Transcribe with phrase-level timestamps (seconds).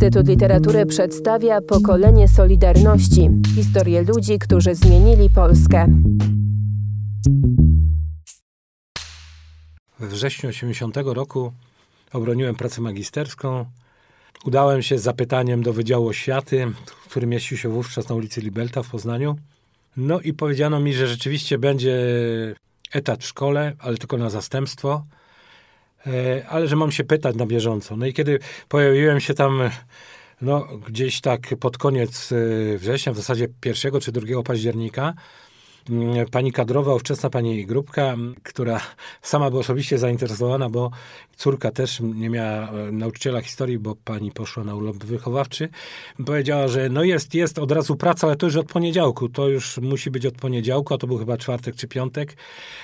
[0.00, 5.86] Instytut Literatury przedstawia pokolenie Solidarności historię ludzi, którzy zmienili Polskę.
[9.98, 11.52] We wrześniu 80 roku
[12.12, 13.66] obroniłem pracę magisterską.
[14.44, 16.72] Udałem się z zapytaniem do Wydziału Oświaty,
[17.08, 19.36] który mieścił się wówczas na ulicy Libelta w Poznaniu.
[19.96, 21.96] No i powiedziano mi, że rzeczywiście będzie
[22.92, 25.04] etat w szkole, ale tylko na zastępstwo,
[26.48, 27.96] ale że mam się pytać na bieżąco.
[27.96, 29.70] No i kiedy pojawiłem się tam
[30.42, 35.14] no, gdzieś tak pod koniec e, września, w zasadzie 1 czy 2 października,
[36.30, 38.80] pani kadrowa, ówczesna pani Grupka, która
[39.22, 40.90] sama była osobiście zainteresowana, bo
[41.36, 45.68] córka też nie miała e, nauczyciela historii, bo pani poszła na urlop wychowawczy,
[46.26, 49.78] powiedziała, że no jest, jest od razu praca, ale to już od poniedziałku, to już
[49.78, 52.36] musi być od poniedziałku, a to był chyba czwartek czy piątek.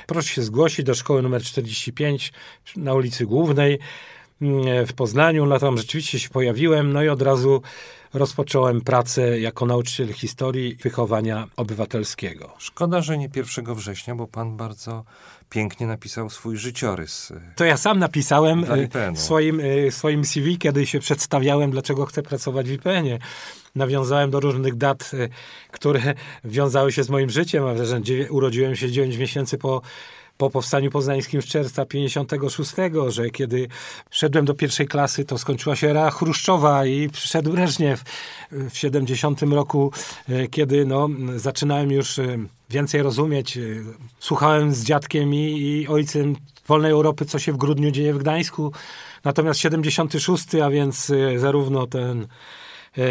[0.06, 2.33] Proszę się zgłosić do szkoły numer 45
[2.77, 3.78] na ulicy Głównej
[4.87, 5.47] w Poznaniu.
[5.47, 7.63] No tam rzeczywiście się pojawiłem, no i od razu
[8.15, 12.55] rozpocząłem pracę jako nauczyciel historii wychowania obywatelskiego.
[12.59, 15.05] Szkoda, że nie 1 września, bo pan bardzo
[15.51, 17.33] pięknie napisał swój życiorys.
[17.56, 22.23] To ja sam napisałem e, w swoim, e, swoim CV, kiedy się przedstawiałem, dlaczego chcę
[22.23, 23.19] pracować w IPN-ie.
[23.75, 25.28] Nawiązałem do różnych dat, e,
[25.73, 27.65] które wiązały się z moim życiem.
[28.31, 29.83] Urodziłem się 9 miesięcy po
[30.39, 32.73] po powstaniu poznańskim z czerwca 56,
[33.09, 33.69] że kiedy
[34.11, 38.03] szedłem do pierwszej klasy, to skończyła się era Chruszczowa i przyszedł Breżniew
[38.51, 39.93] w 70 roku,
[40.28, 42.39] e, kiedy no, zaczynałem już e,
[42.70, 43.56] więcej rozumieć.
[43.56, 43.61] E,
[44.19, 46.37] słuchałem z dziadkiem i, i ojcem
[46.69, 48.73] wolnej Europy, co się w grudniu dzieje w Gdańsku.
[49.25, 52.27] Natomiast 76, a więc zarówno ten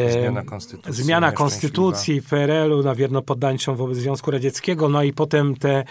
[0.10, 5.84] Zmiana konstytucji, zmiana konstytucji PRL-u na wiernopoddańczą wobec Związku Radzieckiego, no i potem te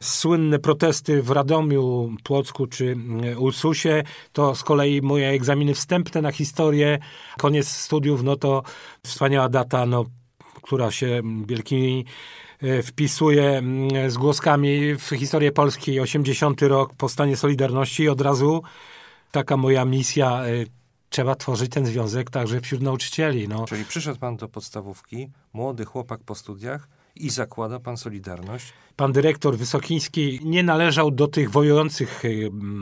[0.00, 6.32] słynne protesty w Radomiu, Płocku czy e, Ulsusie, to z kolei moje egzaminy wstępne na
[6.32, 6.98] historię,
[7.38, 8.62] koniec studiów, no to
[9.02, 10.04] wspaniała data, no,
[10.62, 12.04] która się wielkimi
[12.62, 13.62] e, wpisuje
[14.08, 18.02] z głoskami w historię Polski, 80 rok, powstanie Solidarności.
[18.02, 18.62] I od razu
[19.30, 20.77] taka moja misja e,
[21.10, 23.48] trzeba tworzyć ten związek także wśród nauczycieli.
[23.48, 23.64] No.
[23.64, 28.72] Czyli przyszedł pan do podstawówki, młody chłopak po studiach i zakłada pan Solidarność?
[28.96, 32.28] Pan dyrektor Wysokiński nie należał do tych wojujących, e,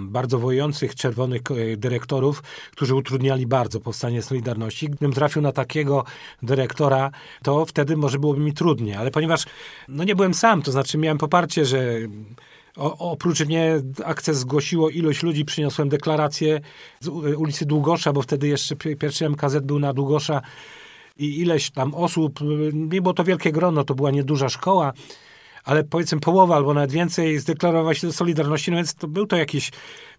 [0.07, 2.43] bardzo wojujących czerwonych e, dyrektorów,
[2.73, 4.87] którzy utrudniali bardzo powstanie Solidarności.
[4.87, 6.05] Gdybym trafił na takiego
[6.43, 7.11] dyrektora,
[7.43, 8.95] to wtedy może byłoby mi trudniej.
[8.95, 9.45] Ale ponieważ
[9.89, 11.99] no nie byłem sam, to znaczy miałem poparcie, że
[12.77, 16.61] o, oprócz mnie akcję zgłosiło ilość ludzi, przyniosłem deklarację
[17.01, 20.43] z ulicy Długosza, bo wtedy jeszcze pierwszy MKZ był na Długosza
[21.19, 22.41] i ileś tam osób,
[22.73, 24.93] nie było to wielkie grono, to była nieduża szkoła,
[25.65, 29.37] ale powiedzmy połowa albo nawet więcej zdeklarowała się do Solidarności, no więc to był to
[29.37, 29.71] jakiś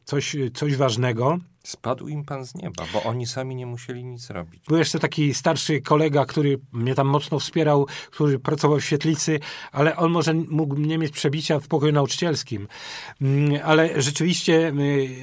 [0.07, 1.38] coś, coś ważnego.
[1.63, 4.63] Spadł im pan z nieba, bo oni sami nie musieli nic robić.
[4.68, 9.40] Był jeszcze taki starszy kolega, który mnie tam mocno wspierał, który pracował w świetlicy,
[9.72, 12.67] ale on może mógł nie mieć przebicia w pokoju nauczycielskim.
[13.22, 14.73] Mm, ale rzeczywiście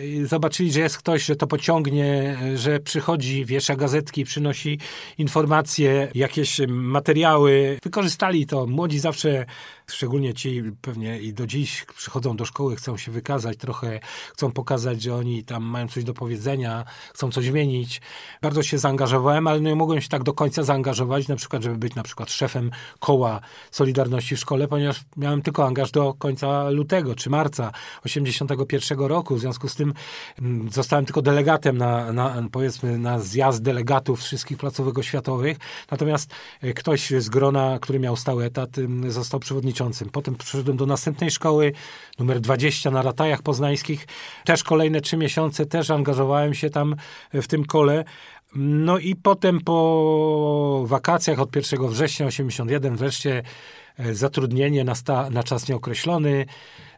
[0.02, 4.78] y, zobaczyli, że jest ktoś, że to pociągnie, że przychodzi, wiesza gazetki, przynosi
[5.18, 7.78] informacje, jakieś materiały.
[7.82, 8.66] Wykorzystali to.
[8.66, 9.46] Młodzi zawsze
[9.86, 14.00] Szczególnie ci pewnie i do dziś przychodzą do szkoły, chcą się wykazać trochę,
[14.32, 18.00] chcą pokazać, że oni tam mają coś do powiedzenia, chcą coś zmienić.
[18.42, 21.94] Bardzo się zaangażowałem, ale nie mogłem się tak do końca zaangażować, na przykład, żeby być
[21.94, 22.70] na przykład szefem
[23.00, 23.40] koła
[23.70, 27.72] Solidarności w szkole, ponieważ miałem tylko angaż do końca lutego czy marca
[28.04, 29.36] 81 roku.
[29.36, 29.94] W związku z tym
[30.38, 35.56] mm, zostałem tylko delegatem na, na powiedzmy na zjazd delegatów wszystkich placówek oświatowych.
[35.90, 36.30] Natomiast
[36.62, 38.70] e, ktoś z grona, który miał stały etat,
[39.08, 40.10] został przewodniczącym.
[40.10, 41.72] Potem przyszedłem do następnej szkoły,
[42.18, 44.06] numer 20 na Ratajach Poznańskich.
[44.44, 46.96] Też kolejne trzy miesiące, też angażowałem się tam
[47.32, 48.04] w tym kole.
[48.54, 53.42] No i potem po wakacjach od 1 września 81 wreszcie
[53.98, 56.46] e, zatrudnienie na, sta, na czas nieokreślony,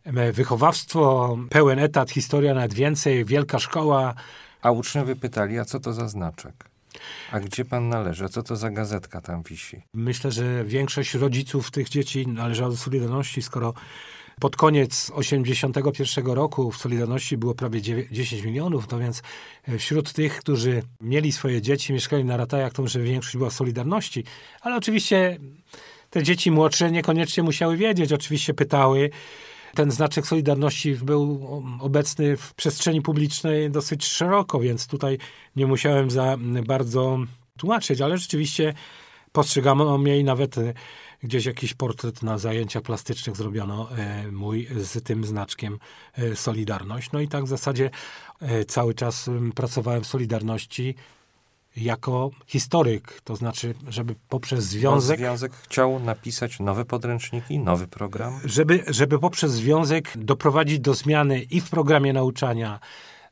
[0.04, 4.14] e, wychowawstwo, pełen etat, historia nawet więcej, wielka szkoła.
[4.62, 6.54] A uczniowie pytali, a co to za znaczek?
[7.32, 8.28] A gdzie pan należy?
[8.28, 9.82] Co to za gazetka tam wisi?
[9.94, 13.74] Myślę, że większość rodziców tych dzieci należała do Solidarności, skoro
[14.40, 19.22] pod koniec 81 roku w Solidarności było prawie 10 milionów, to więc
[19.68, 23.54] e, wśród tych, którzy mieli swoje dzieci, mieszkali na ratajach, to może większość była w
[23.54, 24.24] Solidarności,
[24.60, 25.38] ale oczywiście
[26.10, 29.10] te dzieci młodsze niekoniecznie musiały wiedzieć, oczywiście pytały,
[29.74, 31.40] ten znaczek Solidarności był
[31.80, 35.18] obecny w przestrzeni publicznej dosyć szeroko, więc tutaj
[35.56, 36.36] nie musiałem za
[36.66, 37.18] bardzo
[37.58, 38.74] tłumaczyć, ale rzeczywiście
[39.32, 40.74] postrzegano mnie i nawet e,
[41.26, 45.78] gdzieś jakiś portret na zajęciach plastycznych zrobiono e, mój z tym znaczkiem
[46.14, 47.12] e, Solidarność.
[47.12, 47.90] No i tak w zasadzie
[48.68, 50.94] cały czas pracowałem w Solidarności
[51.76, 58.40] jako historyk, to znaczy, żeby poprzez związek, związek chciał napisać nowe podręczniki, nowy program.
[58.44, 62.80] żeby, żeby poprzez związek doprowadzić do zmiany i w programie nauczania,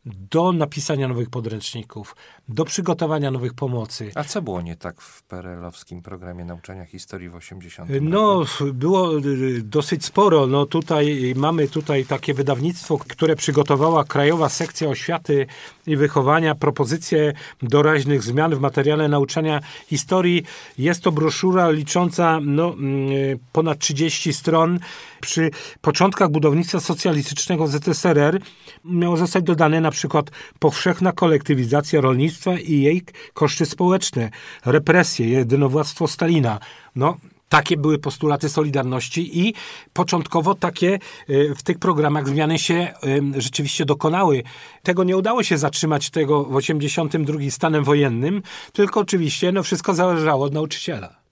[0.06, 2.16] do napisania nowych podręczników,
[2.48, 4.10] do przygotowania nowych pomocy.
[4.14, 8.74] A co było nie tak w PRL-owskim programie nauczania historii w 80 No, roku?
[8.74, 10.46] było y, dosyć sporo.
[10.46, 15.46] No tutaj mamy tutaj takie wydawnictwo, które przygotowała Krajowa Sekcja Oświaty
[15.86, 20.42] i Wychowania propozycje doraźnych zmian w materiale nauczania historii.
[20.78, 24.78] Jest to broszura licząca no, mm, ponad 30 stron.
[25.20, 28.40] Przy początkach budownictwa socjalistycznego ZSRR
[28.84, 33.02] miało zostać dodane na przykład powszechna kolektywizacja rolnictwa i jej
[33.34, 34.30] koszty społeczne,
[34.64, 36.58] represje, jedynowładztwo Stalina.
[36.96, 37.16] No,
[37.48, 39.54] takie były postulaty Solidarności i
[39.92, 40.98] początkowo takie
[41.30, 42.94] y, w tych programach zmiany się
[43.36, 44.42] rzeczywiście dokonały.
[44.82, 48.42] Tego nie udało się zatrzymać tego w 82 stanem wojennym,
[48.72, 51.23] tylko oczywiście no, wszystko zależało od nauczyciela.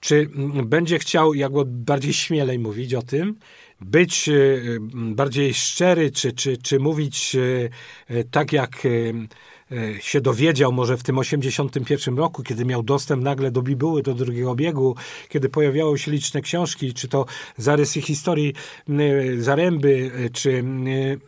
[0.00, 3.38] Czy mm, będzie chciał, jakby bardziej śmielej mówić o tym,
[3.80, 7.70] być y, bardziej szczery, czy, czy, czy mówić y,
[8.10, 8.82] y, tak jak
[10.00, 14.54] się dowiedział może w tym 81 roku, kiedy miał dostęp nagle do bibuły, do drugiego
[14.54, 14.96] biegu,
[15.28, 17.26] kiedy pojawiały się liczne książki, czy to
[17.56, 18.54] zarysy historii
[19.38, 20.64] Zaręby, czy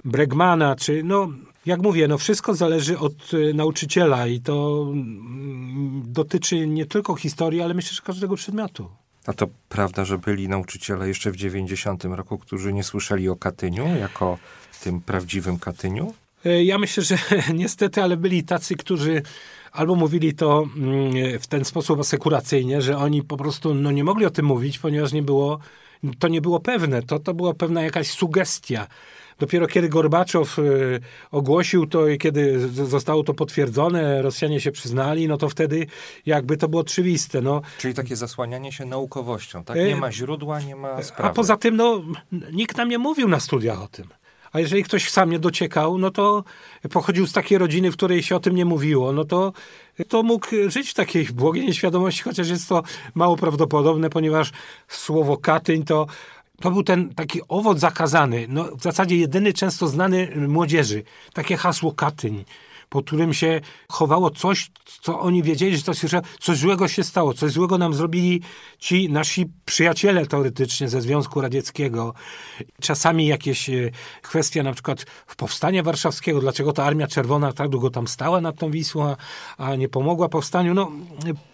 [0.04, 1.28] Bregmana, czy no
[1.69, 7.62] jak mówię, no wszystko zależy od y, nauczyciela i to mm, dotyczy nie tylko historii,
[7.62, 8.88] ale myślę, że każdego przedmiotu.
[9.26, 13.87] A to prawda, że byli nauczyciele jeszcze w 90 roku, którzy nie słyszeli o Katyniu
[14.00, 14.38] jako
[14.82, 16.15] tym prawdziwym Katyniu?
[16.44, 17.19] E, Ja myślę, że
[17.55, 19.23] niestety, ale byli tacy, którzy
[19.73, 24.26] albo mówili to mm, w ten sposób asekuracyjnie, że oni po prostu no, nie mogli
[24.26, 25.59] o tym mówić, ponieważ nie było,
[26.19, 27.03] to nie było pewne.
[27.03, 28.87] To, to była pewna jakaś sugestia.
[29.38, 31.00] Dopiero kiedy Gorbaczow y,
[31.31, 35.87] ogłosił to i kiedy zostało to potwierdzone, Rosjanie się przyznali, no to wtedy
[36.26, 37.40] jakby to było oczywiste.
[37.43, 39.76] No, Czyli takie zasłanianie się naukowością, tak?
[39.76, 41.31] E, Nie ma źródła, nie ma sprawy.
[41.31, 42.02] A poza tym, no,
[42.52, 44.06] nikt nam nie mówił na studiach o tym.
[44.52, 46.44] A jeżeli ktoś sam nie dociekał, no to
[46.93, 49.52] pochodził z takiej rodziny, w której się o tym nie mówiło, no to,
[50.08, 52.82] to mógł żyć w takiej błogiej nieświadomości, chociaż jest to
[53.14, 54.52] mało prawdopodobne, ponieważ
[54.88, 56.06] słowo Katyń to,
[56.60, 61.02] to był ten taki owoc zakazany, no, w zasadzie jedyny często znany młodzieży.
[61.32, 62.44] Takie hasło Katyń
[62.88, 64.70] po którym się chowało coś,
[65.02, 65.99] co oni wiedzieli, że coś,
[66.40, 68.43] coś złego się stało, coś złego nam zrobili
[68.79, 72.14] ci nasi przyjaciele teoretycznie ze Związku Radzieckiego.
[72.81, 73.90] Czasami jakieś e,
[74.23, 78.56] kwestie na przykład w powstania warszawskiego, dlaczego ta Armia Czerwona tak długo tam stała nad
[78.58, 79.17] tą Wisłą,
[79.58, 80.75] a, nie pomogła powstaniu.
[80.75, 80.91] No,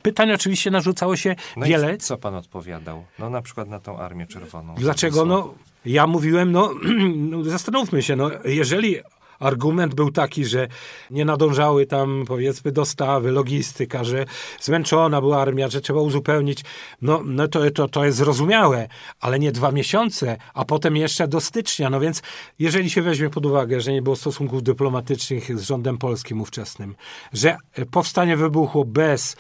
[0.03, 1.97] pytań oczywiście narzucało się No wiele.
[1.97, 3.05] co pan odpowiadał?
[3.19, 4.75] No na przykład na tą Armię Czerwoną.
[4.75, 5.25] Dlaczego?
[5.25, 5.55] No,
[5.87, 6.71] ja mówiłem, no,
[7.31, 8.97] no zastanówmy się, no, jeżeli
[9.39, 10.69] argument był taki, że
[11.11, 14.25] nie nadążały tam powiedzmy dostawy, logistyka, że
[14.61, 16.65] zmęczona była armia, że trzeba uzupełnić,
[17.03, 18.89] no, no to, to, to jest zrozumiałe,
[19.21, 22.23] ale nie dwa miesiące, a potem jeszcze do stycznia, no więc
[22.59, 26.95] jeżeli się weźmie pod uwagę, że nie było stosunków dyplomatycznych z rządem polskim ówczesnym,
[27.33, 27.57] że
[27.91, 29.37] powstanie wybuchło bez,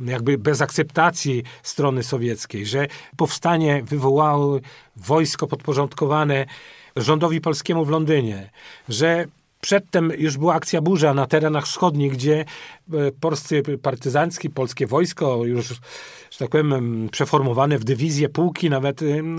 [0.00, 2.86] jakby bez akceptacji strony sowieckiej, że
[3.16, 4.60] powstanie wywołało
[4.96, 6.46] wojsko podporządkowane
[6.96, 8.50] rządowi polskiemu w Londynie,
[8.88, 9.26] że
[9.60, 15.68] przedtem już była akcja burza na terenach wschodnich, gdzie e, polscy partyzancki, polskie wojsko już,
[16.30, 19.38] że tak powiem, em, przeformowane w dywizje, pułki nawet em,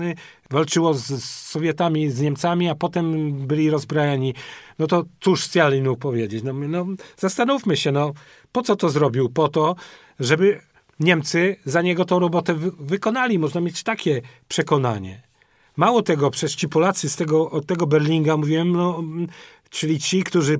[0.50, 4.34] walczyło z, Sowietami, z Niemcami, a potem byli rozbrajani.
[4.78, 6.42] No to cóż Stalin mógł powiedzieć?
[6.44, 6.86] No, no,
[7.16, 8.12] zastanówmy się, no,
[8.52, 9.28] po co to zrobił?
[9.28, 9.76] Po to,
[10.20, 10.60] żeby
[11.00, 13.38] Niemcy za niego tą robotę wy- wykonali.
[13.38, 15.27] Można mieć takie przekonanie.
[15.78, 19.26] Mało tego, przecież ci Polacy z tego, od tego Berlinga, mówiłem, no, mm,
[19.70, 20.58] czyli ci, którzy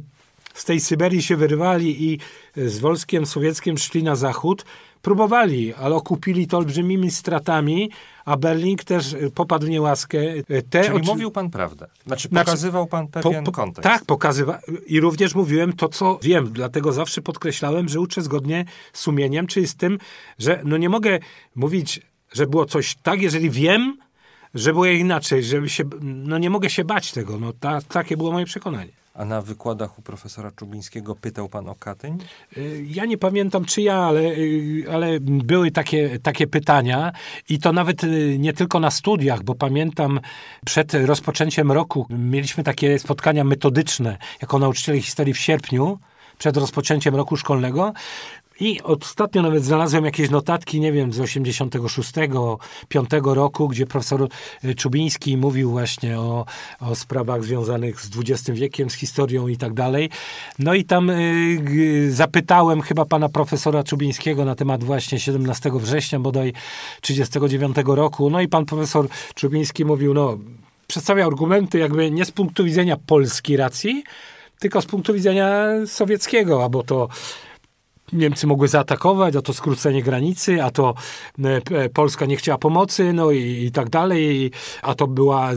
[0.54, 2.18] z tej Syberii się wyrwali i
[2.56, 4.64] z wojskiem sowieckim szli na zachód,
[5.02, 7.90] próbowali, ale okupili to olbrzymimi stratami,
[8.24, 10.18] a Berling też y, popadł w niełaskę.
[10.36, 11.86] Y, Te Czyli oczy- mówił pan prawdę.
[12.06, 13.82] Znaczy Znaczy, pokazywał pan po- pewien po- kontekst.
[13.82, 19.00] Tak, pokazywa i również mówiłem to, co wiem, dlatego zawsze podkreślałem, że uczę zgodnie z
[19.00, 19.98] sumieniem, czyli z tym,
[20.38, 21.18] że no nie mogę
[21.54, 22.00] mówić,
[22.32, 23.96] że było coś tak, jeżeli wiem,
[24.54, 28.32] że było inaczej, żeby się, no nie mogę się bać tego, no ta, takie było
[28.32, 28.92] moje przekonanie.
[29.14, 32.18] A na wykładach u profesora Czubińskiego pytał pan o Katyń?
[32.56, 37.12] Y, Ja nie pamiętam czy ja, ale, y, ale były takie, takie pytania
[37.48, 40.20] i to nawet y, nie tylko na studiach, bo pamiętam
[40.66, 45.98] przed rozpoczęciem roku mieliśmy takie spotkania metodyczne jako nauczyciele historii w sierpniu,
[46.38, 47.92] przed rozpoczęciem roku szkolnego
[48.60, 52.12] I ostatnio nawet znalazłem jakieś notatki, nie wiem, z 86,
[52.88, 54.28] 5 roku, gdzie profesor
[54.64, 56.46] y, Czubiński mówił właśnie o,
[56.80, 60.10] o sprawach związanych z XX wiekiem, z historią i tak dalej.
[60.58, 66.52] No i tam y, zapytałem chyba pana profesora Czubińskiego na temat właśnie 17 września bodaj
[67.00, 68.30] 39 roku.
[68.30, 70.38] No i pan profesor Czubiński mówił, no
[70.86, 74.04] przedstawiał argumenty jakby nie z punktu widzenia polskiej racji,
[74.58, 77.08] tylko z punktu widzenia sowieckiego, albo to
[78.12, 80.94] Niemcy mogły zaatakować, a to skrócenie granicy, a to
[81.44, 84.50] e, Polska nie chciała pomocy, no i, i tak dalej,
[84.82, 85.50] a to była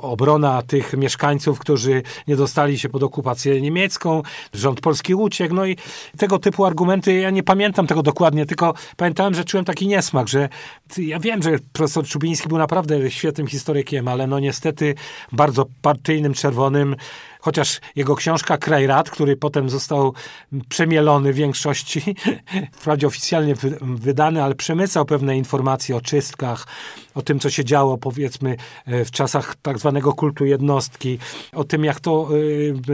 [0.00, 5.76] obrona tych mieszkańców, którzy nie dostali się pod okupację niemiecką, rząd polski uciekł, no i
[6.18, 10.48] tego typu argumenty, ja nie pamiętam tego dokładnie, tylko pamiętałem, że czułem taki niesmak, że
[10.98, 14.94] ja wiem, że profesor Czubiński był naprawdę świetnym historykiem, ale no niestety
[15.32, 16.96] bardzo partyjnym, czerwonym,
[17.40, 20.14] chociaż jego książka Kraj Rad, który potem został
[20.68, 21.38] przemielony w
[22.80, 26.66] wprawdzie oficjalnie wydany, ale przemycał pewne informacje o czystkach,
[27.14, 28.56] o tym, co się działo, powiedzmy,
[28.86, 31.18] e, w czasach tak zwanego kultu jednostki,
[31.52, 32.28] o tym, jak to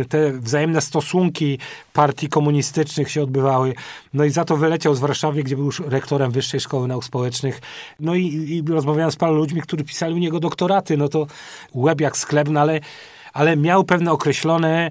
[0.00, 1.58] e, te wzajemne stosunki
[1.92, 3.74] partii komunistycznych się odbywały.
[4.14, 7.60] No i za to wyleciał z Warszawy, gdzie był już rektorem Wyższej Szkoły Nauk Społecznych.
[8.00, 10.96] No i, i rozmawiałem z paru ludźmi, którzy pisali u niego doktoraty.
[10.96, 11.26] No to
[11.74, 12.80] łeb jak sklep, no ale
[13.32, 14.90] ale miał pewne określone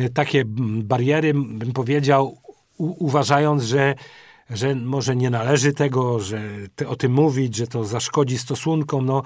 [0.00, 0.44] y, takie
[0.82, 2.36] bariery, bym powiedział,
[2.78, 3.94] u, uważając, że
[4.50, 6.42] że może nie należy tego, że
[6.76, 9.06] te, o tym mówić, że to zaszkodzi stosunkom.
[9.06, 9.22] No,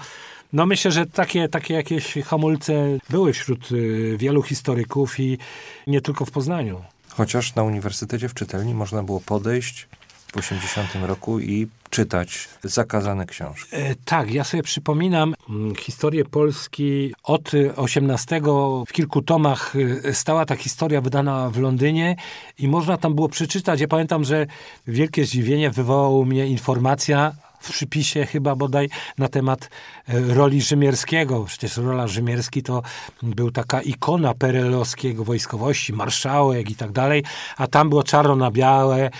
[0.52, 5.38] no myślę, że takie, takie jakieś hamulce były wśród y, wielu historyków i
[5.86, 6.82] nie tylko w Poznaniu.
[7.08, 9.88] Chociaż na Uniwersytecie w Czytelni można było podejść
[10.32, 13.76] w 80 roku i czytać zakazane książki.
[13.76, 18.40] E, tak, ja sobie przypominam mm, historię Polski od XVIII.
[18.86, 19.74] W kilku tomach
[20.04, 22.16] e, stała ta historia wydana w Londynie
[22.58, 23.80] i można tam było przeczytać.
[23.80, 24.46] Ja pamiętam, że
[24.86, 28.88] wielkie zdziwienie wywołała mnie informacja w przypisie chyba bodaj
[29.18, 29.70] na temat
[30.08, 31.44] e, roli Rzymierskiego.
[31.44, 32.82] Przecież rola Rzymierski to
[33.22, 37.24] był taka ikona perelowskiego wojskowości, marszałek i tak dalej,
[37.56, 39.10] a tam było czarno na białe,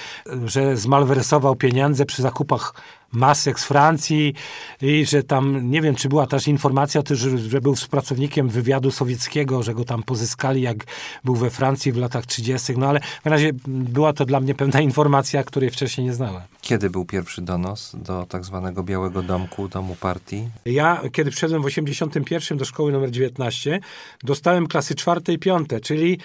[0.45, 2.75] że zmalwersował pieniądze przy zakupach
[3.13, 4.35] masek z Francji
[4.83, 8.49] i że tam, nie wiem, czy była też informacja o tym, że, że był współpracownikiem
[8.49, 10.77] wywiadu sowieckiego, że go tam pozyskali, jak
[11.25, 14.81] był we Francji w latach 30., no ale w razie była to dla mnie pewna
[14.81, 16.43] informacja, której wcześniej nie znałem.
[16.61, 20.49] Kiedy był pierwszy donos do tak zwanego Białego Domku, domu partii?
[20.65, 23.81] Ja, kiedy przyszedłem w 81 do szkoły numer 19,
[24.23, 26.19] dostałem klasy czwarte i piąte, czyli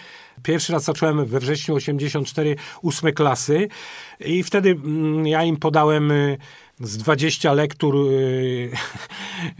[0.44, 3.68] Pierwszy raz zacząłem we wrześniu 84 ósme klasy
[4.20, 6.38] i wtedy mm, ja im podałem y,
[6.80, 8.72] z 20 lektur, y,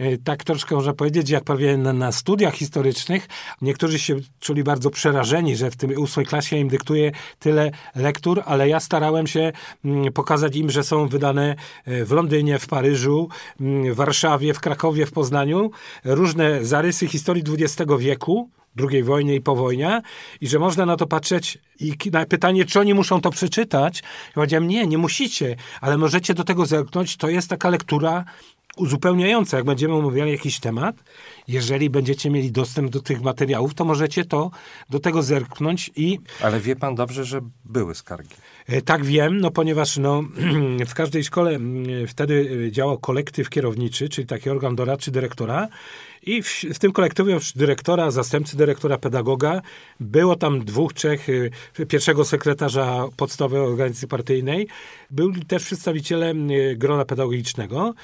[0.00, 3.28] y, tak troszkę można powiedzieć, jak prawie na, studiach historycznych.
[3.62, 8.68] Niektórzy się czuli bardzo przerażeni, że w tym ósmej klasie im dyktuje tyle lektur, ale
[8.68, 9.52] ja starałem się
[9.84, 11.56] mm, pokazać im, że są wydane
[11.86, 13.28] w Londynie, w Paryżu,
[13.60, 15.70] mm, w Warszawie, w Krakowie, w Poznaniu
[16.04, 18.50] różne zarysy historii XX wieku
[18.90, 20.02] II wojny i po wojnie
[20.40, 24.34] i że można na to patrzeć i na pytanie, czy oni muszą to przeczytać, ja
[24.34, 28.24] powiedziałem, nie, nie musicie, ale możecie do tego zerknąć, to jest taka lektura
[28.78, 30.96] uzupełniająca, jak będziemy omawiali jakiś temat,
[31.48, 34.50] jeżeli będziecie mieli dostęp do tych materiałów, to możecie to
[34.90, 36.18] do tego zerknąć i...
[36.42, 38.34] Ale wie pan dobrze, że były skargi.
[38.66, 40.22] E, tak wiem, no ponieważ no,
[40.90, 41.58] w każdej szkole
[42.06, 45.68] wtedy e, działał kolektyw kierowniczy, czyli taki organ doradczy dyrektora
[46.22, 49.62] i w, w, tym kolektywie oprócz dyrektora, zastępcy dyrektora, pedagoga,
[50.00, 51.50] było tam dwóch, trzech, y,
[51.88, 54.68] pierwszego sekretarza podstawowej organizacji partyjnej,
[55.10, 57.94] byli też przedstawiciele y, grona pedagogicznego.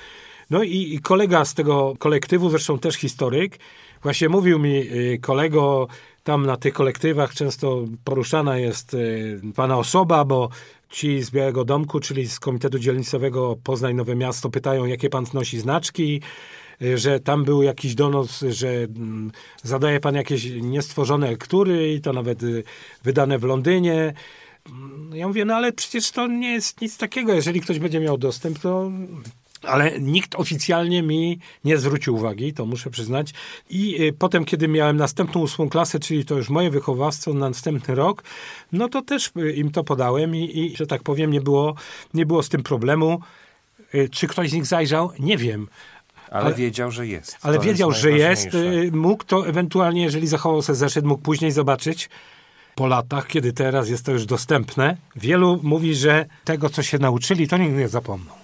[0.55, 3.59] No i, i kolega z tego kolektywu, zresztą też historyk,
[4.03, 5.89] właśnie mówił mi, y, kolego,
[6.25, 8.97] tam na tych kolektywach często poruszana jest
[9.57, 10.49] pana osoba, bo
[10.91, 15.61] ci z Białego Domku, czyli z Komitetu Dzielnicowego Poznań Nowe Miasto pytają, jakie pan nosi
[15.61, 16.21] znaczki.
[16.83, 19.33] Y, że tam był jakiś donos, że mm,
[19.63, 22.65] zadaje pan jakieś niestworzone lektury i to nawet y,
[23.05, 24.15] wydane w Londynie.
[24.67, 27.35] Mm, ja mówię, no ale przecież to nie jest nic takiego.
[27.35, 28.91] Jeżeli ktoś będzie miał dostęp, to
[29.67, 33.33] ale nikt oficjalnie mi nie zwrócił uwagi, to muszę przyznać.
[33.71, 37.95] I y, potem, kiedy miałem następną ósmą klasę, czyli to już moje wychowawstwo na następny
[37.95, 38.25] rok,
[38.73, 41.75] no to też im to podałem i, i że tak powiem, nie było,
[42.15, 43.21] nie było z tym problemu.
[44.11, 45.13] Czy ktoś z nich zajrzał?
[45.19, 45.69] Nie wiem.
[46.31, 47.39] Ale, ale wiedział, że jest.
[47.43, 48.55] Ale to wiedział, jest że jest.
[48.55, 52.09] Y, mógł to ewentualnie, jeżeli zachował sobie zeszyt, mógł później zobaczyć
[52.75, 54.97] po latach, kiedy teraz jest to już dostępne.
[55.17, 58.44] Wielu mówi, że tego, co się nauczyli, to nigdy nie zapomną.